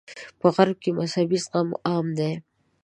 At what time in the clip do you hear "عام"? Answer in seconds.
1.87-2.07